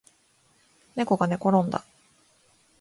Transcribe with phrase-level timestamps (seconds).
[0.95, 1.85] ねこがねころんだ